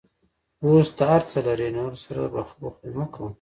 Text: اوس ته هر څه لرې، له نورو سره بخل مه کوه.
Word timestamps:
اوس 0.63 0.87
ته 0.97 1.03
هر 1.11 1.21
څه 1.29 1.37
لرې، 1.45 1.67
له 1.69 1.73
نورو 1.77 1.97
سره 2.05 2.21
بخل 2.33 2.59
مه 2.97 3.05
کوه. 3.13 3.29